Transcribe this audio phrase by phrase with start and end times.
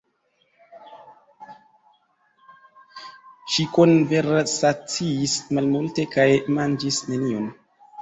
[3.53, 6.29] Ŝi konversaciis malmulte kaj
[6.61, 7.51] manĝis nenion.